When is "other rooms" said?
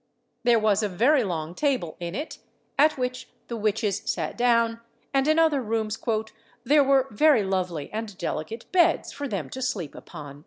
5.37-5.99